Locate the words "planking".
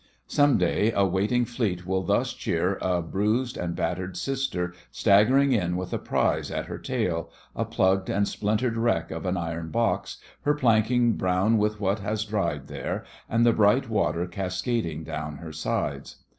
10.55-11.17